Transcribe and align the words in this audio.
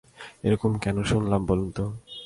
এই 0.43 0.49
রকম 0.53 0.71
কেন 0.77 0.97
শুনলাম 1.03 1.41
বলুন 1.45 1.69
তো? 1.71 1.85